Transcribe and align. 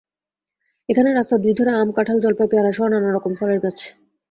এখানে 0.89 1.09
রাস্তার 1.11 1.39
দুই 1.41 1.53
ধারে 1.57 1.71
আম, 1.75 1.89
কাঁঠাল, 1.97 2.17
জলপাই, 2.23 2.47
পেয়ারাসহ 2.51 2.85
নানা 2.87 3.09
রকম 3.11 3.31
ফলের 3.39 3.59
গাছ। 3.63 3.79